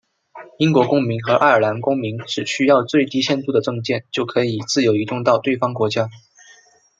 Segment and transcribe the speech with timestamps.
[0.57, 6.09] 英国公民和爱尔兰公民只需要最低限度的证件就可以自由移动到对方国家。